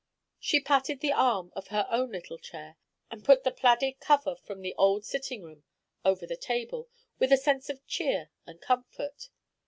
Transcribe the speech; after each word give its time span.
She 0.39 0.59
patted 0.59 0.99
the 0.99 1.11
arm 1.11 1.53
of 1.55 1.67
her 1.67 1.85
own 1.91 2.11
little 2.13 2.39
chair, 2.39 2.75
and 3.11 3.23
put 3.23 3.43
the 3.43 3.51
plaided 3.51 3.99
cover 3.99 4.35
from 4.35 4.63
the 4.63 4.73
old 4.73 5.05
sitting 5.05 5.43
room 5.43 5.63
over 6.03 6.25
the 6.25 6.35
table, 6.35 6.89
with 7.19 7.31
a 7.31 7.37
sense 7.37 7.69
of 7.69 7.85
cheer 7.85 8.31
and 8.47 8.59
comfort. 8.59 9.29